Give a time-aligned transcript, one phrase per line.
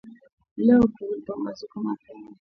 [0.57, 2.29] Leo kulipambazuka mapema.